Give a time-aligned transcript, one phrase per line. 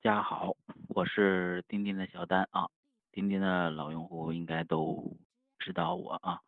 [0.00, 0.54] 大家好，
[0.90, 2.68] 我是钉钉的小丹啊，
[3.10, 5.16] 钉钉的老用户应该都
[5.58, 6.40] 知道我啊。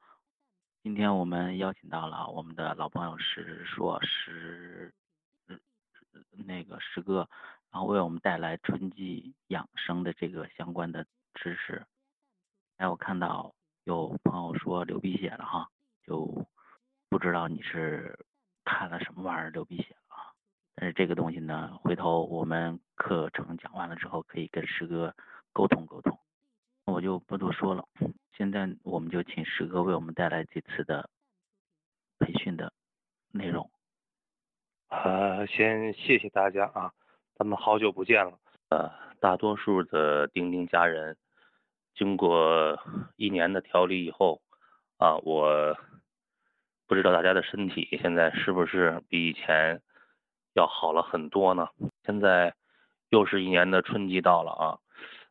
[0.84, 4.94] 今天我们邀请到了我们的老朋友石硕石，
[6.46, 7.28] 那个石哥，
[7.72, 11.04] 然后为我们带来春季养生的这个相关的
[11.34, 11.84] 知识。
[12.76, 15.68] 哎，我看到有朋友说流鼻血了哈，
[16.06, 16.46] 就
[17.08, 18.16] 不知道你是
[18.64, 19.96] 看了什么玩意儿流鼻血。
[20.80, 25.14] 但是这个东西呢，回头我们课程讲完了之后，可以跟师哥
[25.52, 26.18] 沟通沟通。
[26.86, 27.86] 我就不多说了，
[28.32, 31.10] 现在我们就请师哥为我们带来这次的
[32.18, 32.72] 培训的
[33.30, 33.70] 内容。
[34.88, 36.92] 呃，先谢谢大家啊，
[37.34, 38.38] 咱们好久不见了。
[38.70, 41.14] 呃，大多数的钉钉家人，
[41.94, 42.82] 经过
[43.16, 44.40] 一年的调理以后
[44.96, 45.76] 啊，我
[46.86, 49.82] 不知道大家的身体现在是不是比以前。
[50.54, 51.68] 要好了很多呢。
[52.04, 52.54] 现在
[53.08, 54.78] 又是一年的春季到了啊，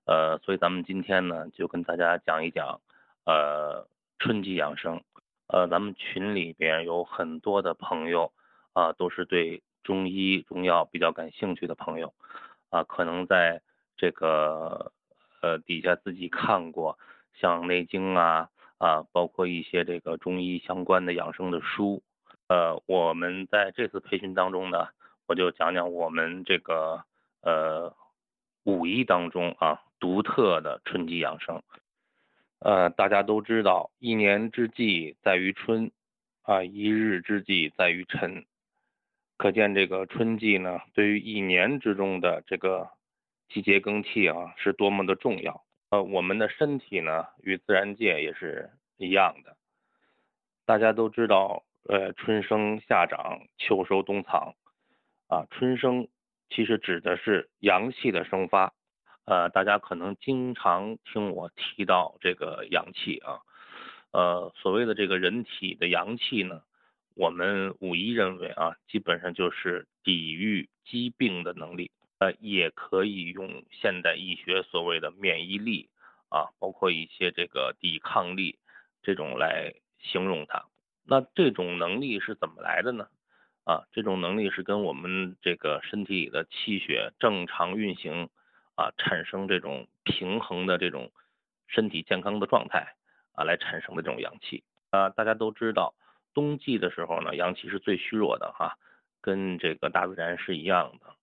[0.06, 2.80] 呃，所以咱们今天呢就跟大家讲一讲，
[3.26, 5.02] 呃，春季养生。
[5.48, 8.32] 呃，咱们群里边有很多的朋友
[8.74, 12.14] 啊，都是对中医中药比较感兴趣的朋友
[12.70, 13.62] 啊，可能在
[13.98, 14.92] 这个
[15.42, 16.98] 呃底下自己看过
[17.34, 22.02] 像《内经》啊啊，包括一些这个中医相关的养生的书。
[22.48, 24.88] 呃，我们在这次培训当中呢。
[25.30, 27.04] 我就讲讲我们这个
[27.44, 27.96] 呃
[28.64, 31.62] 五一当中啊独特的春季养生。
[32.58, 35.92] 呃，大家都知道，一年之计在于春，
[36.42, 38.44] 啊，一日之计在于晨。
[39.38, 42.90] 可见这个春季呢，对于一年之中的这个
[43.50, 45.64] 季节更替啊，是多么的重要。
[45.92, 49.56] 呃，我们的身体呢，与自然界也是一样的。
[50.66, 54.56] 大家都知道，呃，春生夏长，秋收冬藏。
[55.30, 56.08] 啊，春生
[56.50, 58.74] 其实指的是阳气的生发，
[59.26, 63.38] 呃，大家可能经常听我提到这个阳气啊，
[64.12, 66.64] 呃，所谓的这个人体的阳气呢，
[67.16, 75.90] 我们武医认为啊，基本上就是抵御疾病的能力，呃，也可以用现代医学所谓的免疫力
[76.30, 78.58] 啊，包括一些这个抵抗力
[79.04, 80.66] 这种来形容它。
[81.06, 83.08] 那这种能力是怎么来的呢？
[83.70, 88.28] 啊，这种能力是跟我们这个身体里的气血正常运行
[88.74, 91.12] 啊，产生这种平衡的这种
[91.68, 92.96] 身体健康的状态
[93.36, 95.10] 啊，来产生的这种阳气啊。
[95.10, 95.94] 大家都知道，
[96.34, 98.76] 冬季的时候呢，阳气是最虚弱的哈，
[99.22, 101.14] 跟这个大自然是一样的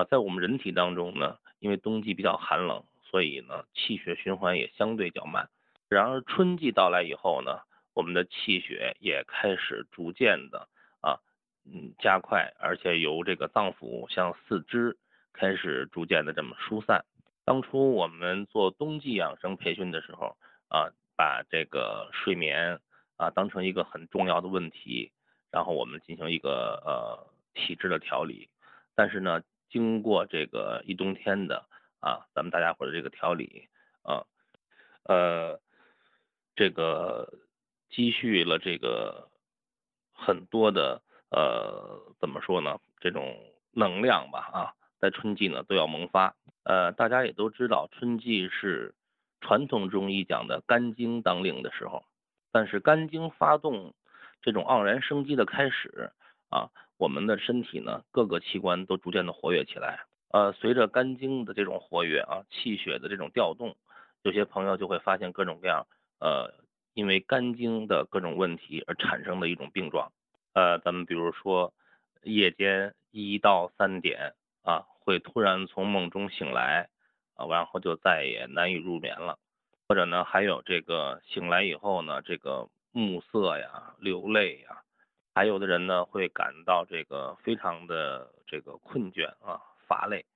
[0.00, 0.04] 啊。
[0.04, 5.48] 在我们人体当中呢，因为冬季比较寒冷，所以呢，气血循环也相对较慢。
[5.88, 7.58] 然而春季到来以后呢，
[7.92, 10.68] 我们的气血也开始逐渐的。
[11.70, 14.96] 嗯，加快，而且由这个脏腑向四肢
[15.34, 17.04] 开始逐渐的这么疏散。
[17.44, 22.80] 当初我们做冬季养生培训的时候啊，把这个睡眠
[23.16, 25.12] 啊当成一个很重要的问题，
[25.50, 28.48] 然后我们进行一个呃体质的调理。
[28.94, 31.66] 但是呢，经过这个一冬天的
[32.00, 33.68] 啊，咱们大家伙的这个调理
[34.04, 34.24] 啊，
[35.04, 35.60] 呃，
[36.56, 37.30] 这个
[37.90, 39.28] 积蓄了这个
[40.14, 41.02] 很多的。
[41.30, 42.78] 呃，怎么说呢？
[43.00, 43.36] 这种
[43.72, 46.34] 能量吧，啊，在春季呢都要萌发。
[46.64, 48.94] 呃，大家也都知道，春季是
[49.40, 52.04] 传统中医讲的肝经当令的时候。
[52.50, 53.94] 但是肝经发动，
[54.40, 56.12] 这种盎然生机的开始
[56.48, 60.00] 啊，我们的身体呢各个器官都逐渐的活跃起来。
[60.30, 63.76] 呃，随着肝经的这种活跃啊，气血的这种调动，
[64.22, 65.86] 有些朋友就会发现各种各样
[66.20, 66.52] 呃，
[66.94, 70.10] 因为肝经的各种问题而产生的一种病状。
[70.58, 71.72] 呃，咱们比如说，
[72.24, 76.88] 夜间一到三点啊，会突然从梦中醒来
[77.36, 79.38] 啊，然后就再也难以入眠了。
[79.86, 84.82] 或者呢，还有这个醒来以后呢，这个目涩呀、流泪呀，
[85.32, 90.26] 还有的人呢会感到这个非常的这个困倦啊、乏累。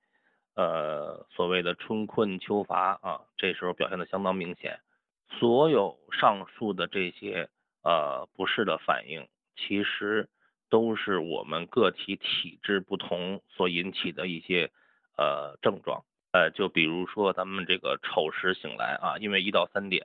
[0.55, 4.79] 呃，所谓的春困秋乏啊，这时候表现的相当明显。
[5.27, 7.49] 所有上述的这些
[7.83, 9.27] 呃不适的反应。
[9.55, 10.27] 其实
[10.69, 14.71] 都是我们个体体质不同所引起的一些
[15.17, 20.03] 呃症状，呃，就比如说咱们这个丑时醒来啊，因为一到三点，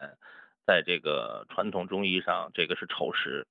[0.66, 3.46] 在这个传统中医上，这个是丑时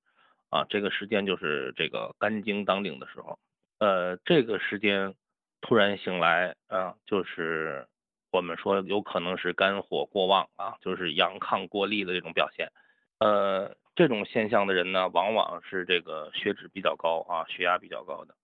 [0.50, 3.38] 啊，这个时间就是这个肝经当令的时候，
[3.78, 5.14] 呃，这个时间
[5.60, 7.88] 突然醒来啊，就是
[8.30, 12.70] 我们说有可能是肝火过旺啊，就是阳亢过厉的这种表现，
[13.18, 13.76] 呃。
[13.98, 18.36] 这种现象的人呢，往往是这个血脂比较高啊，血压比较高的。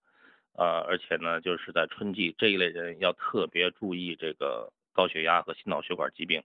[0.55, 6.43] 呃，而且呢，就是在春季这一类人要特别注意这个高血压和心脑血管疾病，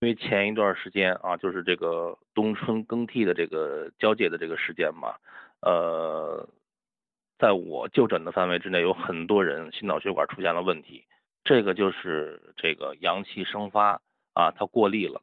[0.00, 5.16] 因为前一段时间啊，就是这个冬春更替的这个交界的这个时间嘛，
[5.60, 6.48] 呃，
[7.38, 11.04] 在我就诊的范围之内，有很多人心脑血管出现了问题，
[11.44, 14.00] 这个就是这个阳气生发
[14.32, 15.20] 啊，它过力了，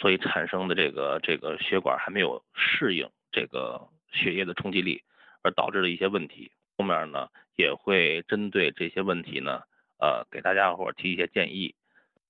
[0.00, 5.02] 所以产生的这个这个血管还没有适应这个血液的冲击力，
[5.42, 6.50] 而导致的一些问题。
[6.78, 9.60] 后面呢也会针对这些问题呢，
[9.98, 11.74] 呃，给大家伙提一些建议。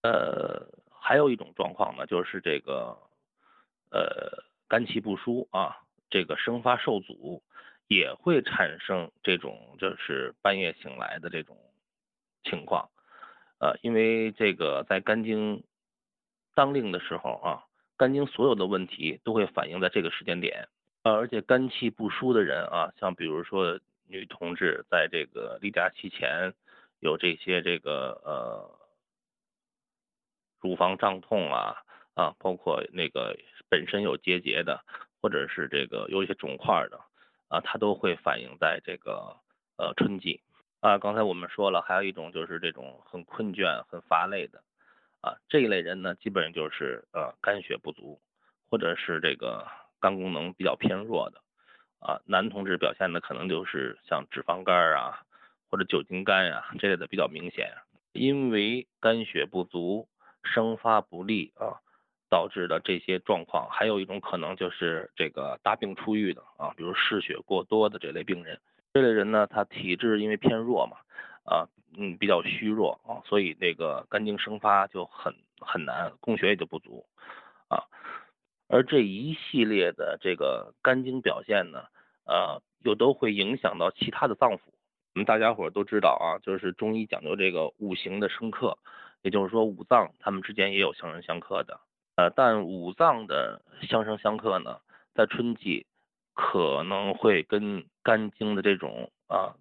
[0.02, 2.98] 呃，还有一种状况呢，就是这个
[3.92, 5.76] 呃肝气不舒啊，
[6.10, 7.40] 这个生发受阻，
[7.86, 11.56] 也会产生这种就是半夜醒来的这种
[12.42, 12.90] 情况。
[13.60, 15.62] 呃，因为这个在肝经
[16.60, 17.64] 当令的时候啊，
[17.96, 20.68] 肝经所有的问题都会反映在这个时间点。
[21.04, 23.80] 呃，而且肝气不舒的人啊，像比如说。
[24.12, 26.52] 女同志在这个例假期前
[26.98, 28.68] 有这些这个呃
[30.60, 31.76] 乳房胀痛啊
[32.14, 34.84] 啊，包括那个本身有结节的，
[35.22, 36.98] 或者是这个有一些肿块的
[37.46, 39.36] 啊，它都会反映在这个
[39.78, 40.40] 呃春季
[40.80, 40.98] 啊。
[40.98, 44.60] 刚才我们说了，还有一种就是这种很困倦、很乏累的
[45.22, 48.20] 啊，这一类人呢，基本上就是呃肝血不足，
[48.70, 49.66] 或者是这个
[50.00, 51.40] 肝功能比较偏弱的。
[52.00, 55.20] 啊，男同志表现的可能就是像脂肪肝啊，
[55.68, 57.72] 或者酒精肝啊这类的比较明显，
[58.12, 60.08] 因为肝血不足、
[60.42, 61.76] 生发不利啊
[62.30, 68.58] 导致的这些状况，还有一种可能就是这个大病初愈的啊，比如失血过多的这类病人，
[68.94, 70.96] 这类人呢，他体质因为偏弱嘛，
[71.44, 77.04] 啊，嗯，比较虚弱啊，所以那个肝经生发就很很难，供血也就不足
[77.68, 77.84] 啊。
[78.68, 81.84] 而这一系列的这个肝经表现呢，
[82.24, 84.60] 呃，又都会影响到其他的脏腑。
[85.14, 88.78] 我们大家伙都知道啊，就是中医讲究这个五行的生克，
[89.22, 91.80] 也就是说五脏它们之间也有相生相克的。
[92.14, 94.80] 呃，但五脏的相生相克呢，
[95.14, 95.86] 在春季
[96.32, 99.56] 可能会跟肝经的这种啊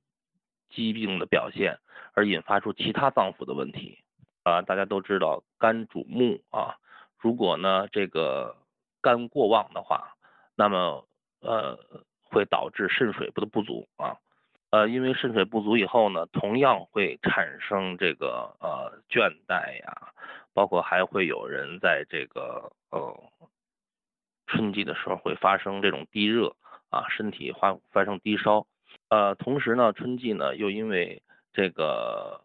[0.69, 1.79] 疾病的表现
[2.13, 3.99] 而引发出其他脏腑的问题。
[4.43, 6.77] 啊，大家都知道肝主目啊，
[7.19, 8.55] 如果呢这个
[9.01, 10.15] 肝过旺的话，
[10.55, 11.05] 那么
[11.41, 11.77] 呃
[12.23, 14.17] 会导致肾水不的不足啊，
[14.71, 20.13] 呃因为肾水不足以后呢，同样会产生这个呃倦怠呀，
[20.53, 23.13] 包括还会有人在这个呃
[24.47, 26.55] 春季的时候会发生这种低热
[26.89, 28.65] 啊，身体发发生低烧，
[29.09, 31.21] 呃同时呢春季呢又因为
[31.53, 32.41] 这个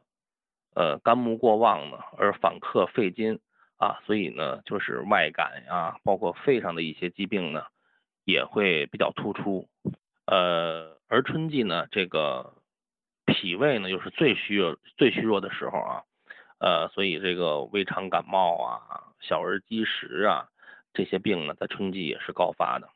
[0.74, 3.40] 呃肝木过旺呢而反克肺金。
[3.76, 7.64] 啊，所以呢，就是外感呀，包括肺上的一些疾病呢，
[8.24, 9.68] 也会比较突出。
[10.26, 12.54] 呃，而春季呢，这个
[13.26, 16.02] 脾胃呢又是最虚弱、最虚弱的时候啊。
[16.60, 18.78] 呃，所以这个胃肠感冒啊、
[19.20, 20.46] 小儿积食啊
[20.94, 22.88] 这些病呢，在春季也是高发的。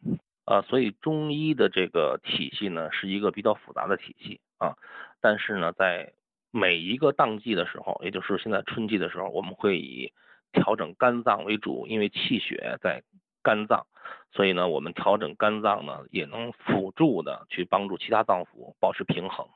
[0.49, 4.77] 啊，所以中医的这个体系呢，是一个比较复杂的体系啊。
[5.21, 6.15] 但是呢，在
[6.51, 10.11] 每一个当季的时候，也就是现在春季的时候，我们会以
[10.53, 13.03] 调整肝脏为主，因为气血在
[13.43, 13.87] 肝脏，
[14.33, 19.47] 所以呢，我们调整肝脏呢，也能辅助的去帮助其他脏腑保持平衡。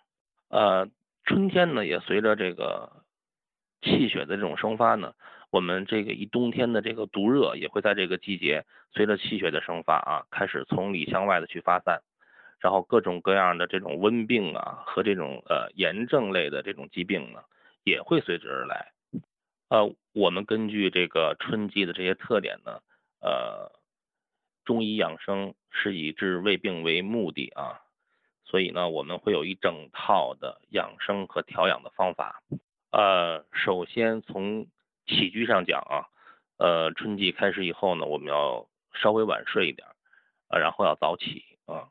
[0.50, 0.86] 呃，
[1.24, 2.92] 春天呢，也随着这个
[3.80, 5.14] 气血的这种生发呢，
[5.52, 12.00] 我们这个一冬天的这个毒热也会在这个季节随着气血的生发啊，开始从里向外的去发散，
[12.58, 17.40] 然后各种各样的这种温病啊和这种呃炎症类的这种疾病呢，
[17.84, 18.92] 也会随之而来。
[19.68, 22.80] 呃，我们根据这个春季的这些特点呢，
[23.20, 23.70] 呃，
[24.64, 27.82] 中医养生是以治胃病为目的啊，
[28.46, 32.42] 所以呢，我们会有一整套的养生和调养的方法。
[32.90, 34.66] 呃，首先从
[35.06, 36.06] 起居上讲啊，
[36.58, 39.86] 呃，春季开始以后呢，我们要稍微晚睡一点，
[40.48, 41.88] 啊，然后要早起啊，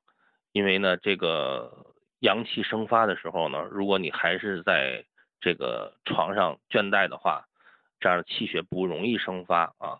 [0.51, 1.85] 因为呢，这个
[2.19, 5.03] 阳气生发的时候呢，如果你还是在
[5.39, 7.45] 这个床上倦怠的话，
[7.99, 9.99] 这样气血不容易生发啊，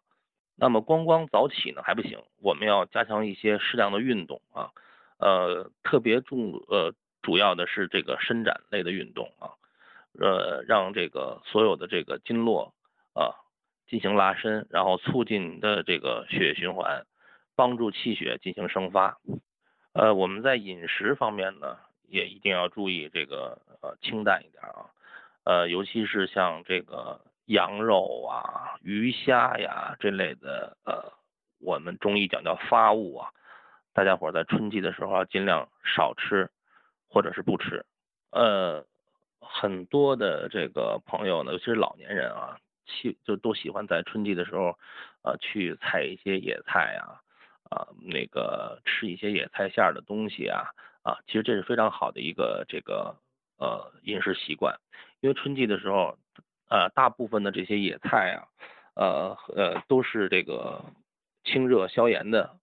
[0.56, 4.72] 那么光光早起呢还不行，我们要加强一些适量的运动啊，
[5.18, 9.54] 呃，特别重呃主要的是这个伸展类的运动啊，
[10.20, 12.74] 呃，让这个所有的这个经络
[13.14, 13.36] 啊
[13.88, 17.06] 进行拉伸，然后促进你的这个血液循环，
[17.56, 19.18] 帮助气血进行生发。
[19.94, 21.78] 呃，我们在饮食方面呢
[22.08, 24.90] 也一定要注意这个呃清淡一点啊，
[25.44, 27.22] 呃，尤其是像这个。
[27.48, 31.12] 羊肉啊、鱼虾呀这类的，呃，
[31.60, 33.30] 我们中医讲叫发物啊，
[33.94, 36.50] 大家伙在春季的时候尽量少吃，
[37.10, 37.86] 或者是不吃。
[38.32, 38.86] 呃，
[39.42, 42.58] 很多的这个朋友呢，尤其是老年人啊，
[42.92, 44.78] 喜就都喜欢在春季的时候，
[45.24, 47.22] 呃，去采一些野菜啊，
[47.70, 50.70] 啊，那个吃一些野菜馅儿的东西啊，
[51.04, 53.16] 啊，其实这是非常好的一个这个
[53.58, 54.78] 呃饮食习惯，
[55.22, 56.18] 因为春季的时候，
[56.70, 58.48] 呃，大部分的这些野菜啊，
[58.96, 60.84] 呃呃，都是这个
[61.44, 62.58] 清热消炎的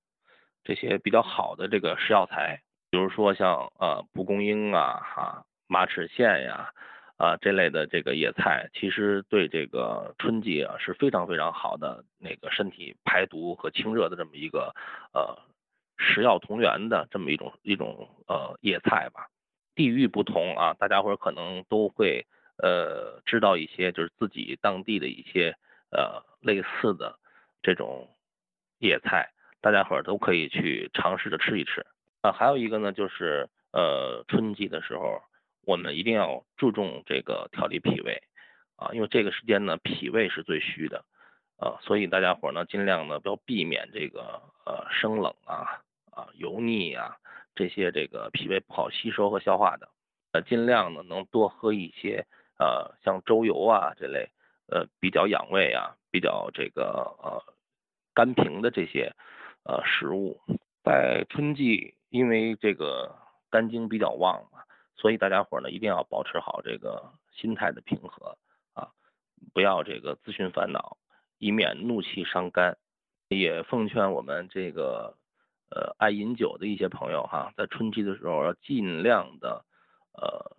[0.62, 5.44] 这些比较好的这个食药材，比如说像呃蒲公英啊，哈。
[5.70, 6.73] 马齿苋呀，
[7.19, 14.73] 啊这类的这个野菜，其实对这个春季啊是非常非常好的那个身体排毒和清热的这么一个
[15.13, 15.37] 呃
[15.97, 19.27] 食药同源的这么一种一种呃野菜吧。
[19.75, 22.25] 地域不同啊，大家伙儿可能都会
[22.63, 25.57] 呃知道一些就是自己当地的一些
[25.91, 27.19] 呃类似的
[27.63, 28.09] 这种
[28.79, 31.85] 野菜，大家伙儿都可以去尝试着吃一吃
[32.21, 32.31] 啊。
[32.31, 35.21] 还有一个呢，就是呃春季的时候。
[35.69, 38.23] 我们一定要注重这个调理脾胃
[38.77, 41.05] 啊，因为这个时间呢，脾胃是最虚的
[41.59, 47.19] 啊，所以大家伙呢尽量呢不要避免这个呃生冷啊啊油腻啊
[47.55, 49.91] 这些这个脾胃不好吸收和消化的，
[50.33, 52.25] 呃尽量呢能多喝一些
[52.59, 54.31] 呃像粥油啊这类
[54.69, 57.45] 呃比较养胃啊比较这个呃
[58.15, 59.13] 甘平的这些
[59.65, 60.41] 呃食物，
[60.83, 63.15] 在春季因为这个
[63.51, 64.63] 肝经比较旺嘛。
[64.99, 68.37] 所以大家伙呢一定要保持好这个心态的平和
[68.75, 68.90] 啊，
[69.55, 70.99] 不要这个自寻烦恼，
[71.38, 72.76] 以免怒气伤肝。
[73.31, 75.14] 也奉劝我们这个
[75.71, 79.62] 呃爱饮酒的一些朋友哈，在春季的时候要尽量的
[80.14, 80.57] 呃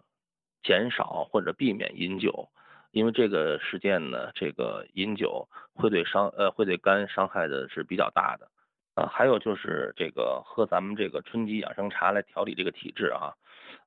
[0.61, 2.47] 减少或者避免饮酒，
[2.91, 8.47] 因为这个时间呢，这个饮酒会对伤呃会对肝伤害的是比较大的
[8.93, 9.07] 啊。
[9.07, 13.33] 还有就是这个喝咱们这个春季养生茶来调理这个体质啊。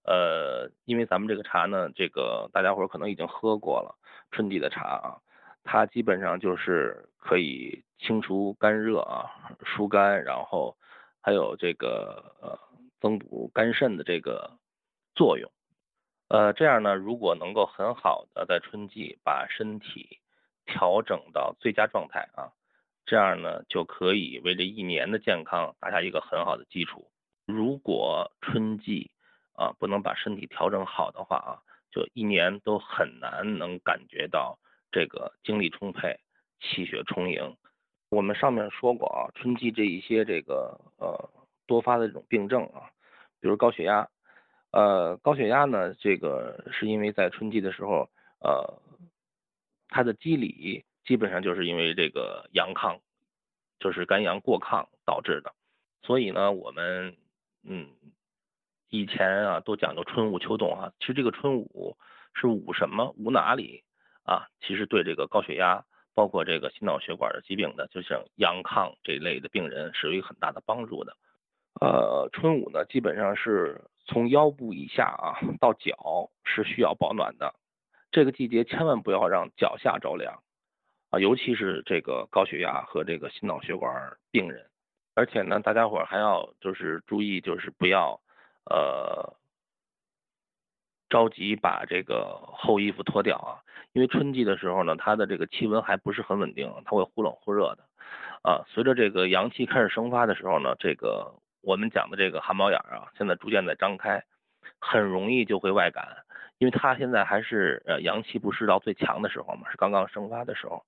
[0.04, 3.96] 呃，因为咱们这个茶呢，这个大家伙可能已经喝过了
[4.30, 5.16] 春季的茶啊，
[5.62, 9.30] 它基本上就是可以清除肝热啊，
[9.64, 10.76] 疏肝，然后
[11.20, 12.58] 还有这个呃
[13.00, 14.58] 增补肝肾的这个
[15.14, 15.50] 作用。
[16.28, 20.18] 呃，这样呢，如果能够很好的在春季把身体
[20.66, 22.50] 调整到最佳状态啊，
[23.04, 27.08] 这样呢就可以为这一年的健康打下一个很好的基础。
[27.46, 29.11] 如果春季
[29.54, 34.58] 啊，不能把身体调整好的话啊，就一年都很难能感觉到
[34.90, 36.18] 这个精力充沛、
[36.60, 37.56] 气血充盈。
[38.10, 41.30] 我们上面说过啊，春季这一些这个呃
[41.66, 42.90] 多发的这种病症啊，
[43.40, 44.08] 比如高血压，
[44.70, 48.08] 呃高血压呢，这个是因为在春季的时候，
[48.40, 48.80] 呃
[49.88, 53.00] 它的机理基本上就是因为这个阳亢，
[53.78, 55.52] 就是肝阳过亢导致的。
[56.02, 57.14] 所以呢，我们
[57.64, 57.88] 嗯。
[58.92, 61.96] 以前啊，都讲究春捂秋冻啊，其实这个春捂
[62.34, 63.14] 是捂什么？
[63.16, 63.84] 捂哪里
[64.22, 64.48] 啊？
[64.60, 65.82] 其实对这个高血压，
[66.14, 71.16] 包括这个心脑血管的疾病的，就像阳亢这一类的病人是有一个很大的帮助的。
[71.80, 77.54] 呃，春捂呢，基本上是从腰部以下啊到脚是需要保暖的。
[78.10, 80.42] 这个季节千万不要让脚下着凉
[81.08, 84.66] 啊，尤其是这个高血压和这个心脑血管病人。
[85.14, 88.20] 而且呢，大家伙还要就是注意，就是不要。
[88.64, 89.34] 呃，
[91.08, 93.58] 着急把这个厚衣服脱掉啊，
[93.92, 97.84] 因为春季的时候呢，它的这个气温还不是很稳定，它会忽冷忽热的
[98.42, 98.64] 啊。
[98.68, 104.24] 随着这个阳气开始生发的时候呢，这个我们讲的这个汗毛眼啊，现在逐渐在张开，
[104.80, 106.24] 很容易就会外感，
[106.58, 110.84] 因为它现在还是呃阳气不湿到最强的时候嘛，是刚刚生发的时候，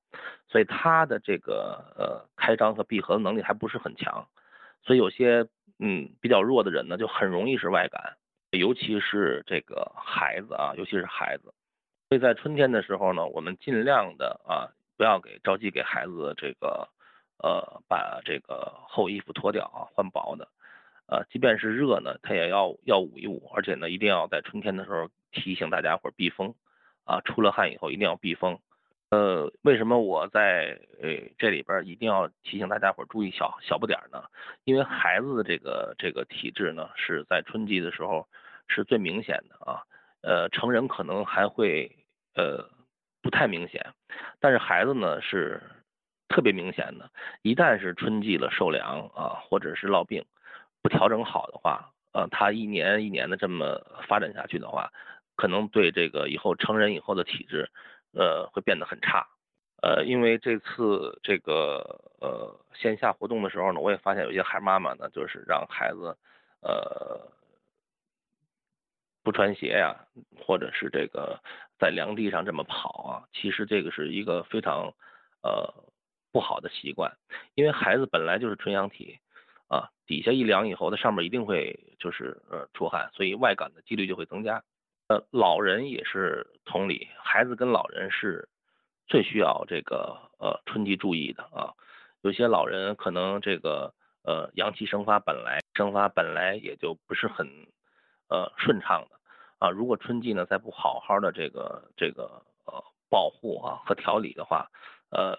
[0.48, 4.28] 所以它的这个呃开张和闭合的能力还不是很强，
[4.84, 5.46] 所以有些。
[5.78, 8.16] 嗯，比较弱的人呢，就很容易是外感，
[8.50, 11.52] 尤其是这个孩子啊，尤其是孩子。
[12.08, 16.88] 所以在春天的时候呢，我们尽量的啊，不要给着急给孩子这个
[17.38, 20.48] 呃把这个厚衣服脱掉啊，换薄的。
[21.06, 26.54] 呃，即便是热呢，他也要要捂一捂，而且呢，一定要在春天的时候提醒大家伙避风
[27.04, 28.58] 啊，出了汗以后一定要避风。
[29.14, 34.24] 呃，为什么我在呃这里边一定要提醒大家伙注意小小不点呢？
[34.64, 38.26] 因为孩子的这个这个体质呢，是在春季的时候
[38.66, 39.84] 是最明显的啊。
[40.22, 41.96] 呃，成人可能还会
[42.34, 42.68] 呃
[43.22, 43.86] 不太明显，
[44.40, 45.62] 但是孩子呢是
[46.28, 47.08] 特别明显的。
[47.42, 50.24] 一旦是春季了受凉啊，或者是落病，
[50.82, 54.90] 不调整好的话，呃，他一年一年的这么发展下去的话，
[55.36, 57.70] 可能对这个以后成人以后的体质。
[58.14, 59.26] 呃，会变得很差，
[59.82, 66.16] 呃，因为这次这个呃线下活动的时候呢，我也发现有些孩妈妈呢，就是让孩子
[66.62, 67.28] 呃
[69.22, 70.06] 不穿鞋呀，
[70.46, 71.40] 或者是这个
[71.78, 74.94] 在凉地上这么跑啊，其实这个是一个非常
[75.42, 75.74] 呃
[76.30, 77.16] 不好的习惯，
[77.54, 79.18] 因为孩子本来就是纯阳体
[79.68, 84.62] 啊，底下一凉以后，它上面一定会就是呃出汗，所以外感的几率就会增加。
[85.08, 88.48] 呃，老人也是同理，孩子跟老人是
[89.06, 91.74] 最需要这个呃春季注意的啊。
[92.22, 97.46] 有些老人可能这个呃阳气生发本来生发本来也就不是很。
[98.30, 99.20] 呃，顺畅的
[99.58, 104.70] 啊，如果春季呢再不好好的这个这个呃保护啊和调理的话，
[105.10, 105.36] 呃，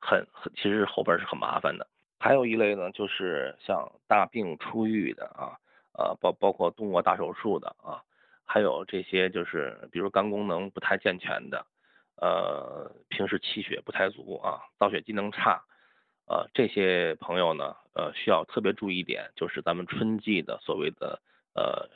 [0.00, 1.88] 很很其实后边是很麻烦的。
[2.20, 5.58] 还有一类呢，就是像大病初愈的啊，
[5.98, 8.02] 呃包包括动过大手术的啊，
[8.44, 11.66] 还有这些就是比如肝功能不太健全的，
[12.16, 15.62] 呃平时气血不太足啊，造血机能差。
[16.28, 21.20] 呃，这些朋友呢，呃，需要特别注意一点，就是咱们春季的所谓的
[21.54, 21.88] 呃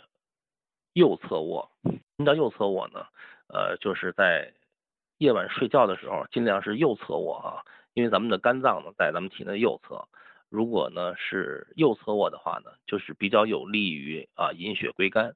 [0.93, 1.69] 右侧卧。
[1.83, 3.07] 什么叫右侧卧呢？
[3.49, 4.55] 呃，就是在
[5.19, 10.07] 夜晚睡觉的时候，尽量是右侧卧啊，因为咱们的肝脏呢在咱们体内右侧。
[10.51, 15.35] 如果呢是右侧卧的话呢，就是比较有利于啊引血归肝。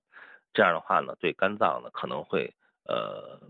[0.53, 2.53] 这样的话呢，对肝脏呢可能会
[2.85, 3.41] 呃，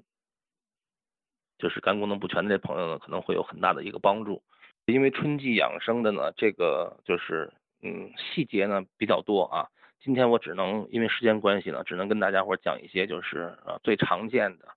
[1.59, 4.43] 就是肝功能不全的这朋友呢，可能会有很大的一个帮助。
[4.87, 7.53] 因为春季养生的呢，这个就是
[7.83, 9.69] 嗯细节呢比较多啊。
[10.01, 14.69] 今天我只能因为时间关系呢，只能跟大家伙讲一些就是呃最常见的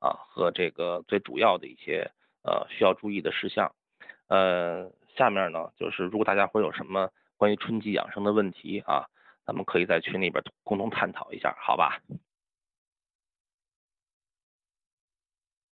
[0.00, 2.10] 啊和这个最主要的一些
[2.42, 3.72] 呃需要注意的事项。
[4.28, 9.06] 呃，下面呢就是如果大家会有什么关于春季养生的问题啊，
[9.44, 12.00] 咱们可以在群里边共同探讨一下，好吧？